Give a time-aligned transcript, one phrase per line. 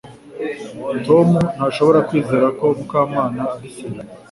[1.05, 4.09] Tom ntashobora kwizera ko Mukamana ari serieux